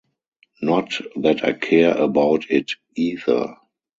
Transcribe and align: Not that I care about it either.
Not 0.63 0.99
that 1.17 1.43
I 1.45 1.53
care 1.53 1.95
about 1.95 2.49
it 2.49 2.71
either. 2.95 3.55